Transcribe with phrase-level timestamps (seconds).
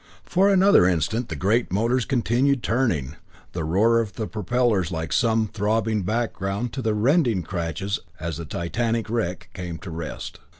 [0.23, 3.17] For another instant the great motors continued turning,
[3.51, 8.45] the roar of the propellers like some throbbing background to the rending crashes as the
[8.45, 10.39] titanic wreck came to rest.